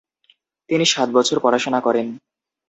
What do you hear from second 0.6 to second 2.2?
তিনি সাত বছর পড়াশোনা করেন।